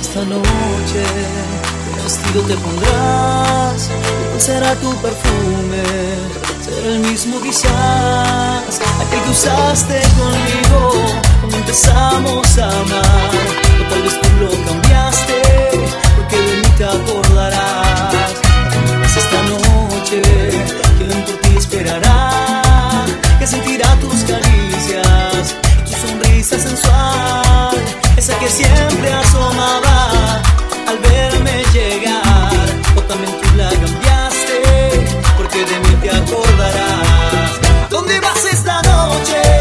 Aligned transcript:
esta 0.00 0.24
noche? 0.24 1.02
¿Qué 1.94 2.02
vestido 2.02 2.42
te 2.42 2.54
pondrás? 2.56 3.90
¿Cuál 4.30 4.40
será 4.40 4.74
tu 4.76 4.90
perfume? 4.96 5.82
¿Será 6.64 6.88
el 6.88 7.00
mismo 7.00 7.40
quizás? 7.40 8.80
Aquel 9.00 9.20
que 9.22 9.30
usaste 9.30 10.00
conmigo 10.18 10.92
cuando 11.40 11.56
empezamos 11.58 12.58
a 12.58 12.68
amar. 12.68 13.30
O 13.80 13.90
tal 13.90 14.02
vez 14.02 14.20
tú 14.20 14.28
lo 14.40 14.50
cambiaste, 14.64 15.42
porque 16.16 16.36
de 16.36 16.56
mí 16.62 16.68
te 16.78 16.84
acordarás. 16.84 18.14
Es 19.04 19.16
esta 19.16 19.42
noche, 19.42 20.22
quien 20.96 21.24
por 21.24 21.36
ti 21.42 21.56
esperará, 21.56 23.04
que 23.38 23.46
sentirá 23.46 23.94
tus 23.96 24.22
caricias 24.24 25.54
tu 25.84 25.92
sonrisa 26.06 26.58
sensual, 26.58 27.76
esa 28.22 28.38
que 28.38 28.48
siempre 28.48 29.12
asomaba 29.12 30.40
al 30.86 30.96
verme 30.98 31.64
llegar. 31.72 32.52
También 33.08 33.32
tú 33.40 33.48
la 33.56 33.68
cambiaste, 33.68 35.06
porque 35.36 35.64
de 35.64 35.78
mí 35.80 35.96
te 36.00 36.10
acordarás. 36.10 37.50
¿Dónde 37.90 38.20
vas 38.20 38.44
esta 38.44 38.80
noche? 38.82 39.51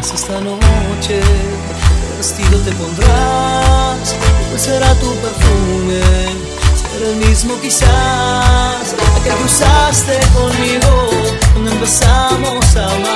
Es 0.00 0.12
esta 0.14 0.40
noche, 0.40 1.20
¿qué 1.20 2.16
vestido 2.16 2.58
te 2.60 2.72
pondrás? 2.72 4.16
¿Cuál 4.48 4.58
será 4.58 4.94
tu 4.94 5.14
perfume? 5.16 6.00
Será 6.74 7.10
el 7.10 7.16
mismo 7.16 7.60
quizás, 7.60 8.94
aquel 9.20 9.34
que 9.36 9.44
usaste 9.44 10.18
conmigo 10.32 11.10
cuando 11.52 11.70
empezamos 11.72 12.76
a 12.76 12.86
amar. 12.86 13.09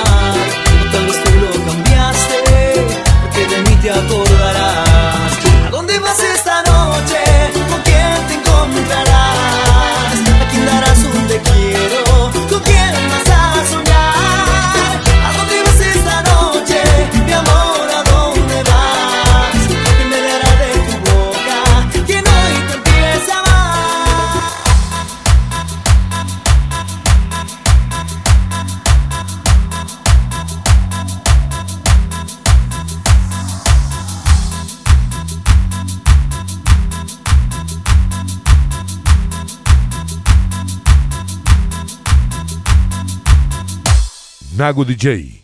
Nago 44.57 44.85
DJ. 44.85 45.44